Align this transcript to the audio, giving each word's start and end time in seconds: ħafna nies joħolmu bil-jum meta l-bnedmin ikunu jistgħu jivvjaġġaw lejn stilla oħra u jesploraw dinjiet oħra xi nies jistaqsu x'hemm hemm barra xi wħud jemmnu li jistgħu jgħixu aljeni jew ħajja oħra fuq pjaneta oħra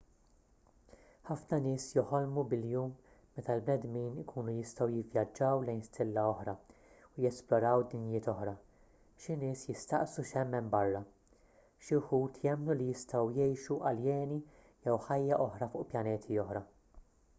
ħafna 1.29 1.57
nies 1.63 1.83
joħolmu 1.95 2.43
bil-jum 2.53 2.93
meta 3.39 3.55
l-bnedmin 3.57 4.15
ikunu 4.21 4.53
jistgħu 4.55 4.87
jivvjaġġaw 4.93 5.59
lejn 5.67 5.83
stilla 5.87 6.23
oħra 6.31 6.55
u 7.17 7.25
jesploraw 7.25 7.83
dinjiet 7.91 8.29
oħra 8.33 8.55
xi 9.25 9.37
nies 9.43 9.65
jistaqsu 9.71 10.25
x'hemm 10.29 10.57
hemm 10.61 10.71
barra 10.77 11.01
xi 11.89 11.99
wħud 12.01 12.39
jemmnu 12.47 12.77
li 12.81 12.87
jistgħu 12.95 13.21
jgħixu 13.37 13.77
aljeni 13.91 14.41
jew 14.87 14.97
ħajja 15.09 15.39
oħra 15.47 15.69
fuq 15.75 15.87
pjaneta 15.93 16.41
oħra 16.47 16.63